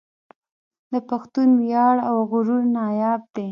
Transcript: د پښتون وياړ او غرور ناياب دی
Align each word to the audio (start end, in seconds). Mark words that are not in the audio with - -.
د 0.91 0.93
پښتون 1.09 1.49
وياړ 1.61 1.95
او 2.09 2.15
غرور 2.29 2.63
ناياب 2.75 3.21
دی 3.35 3.49